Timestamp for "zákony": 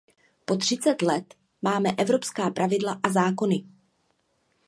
3.11-3.63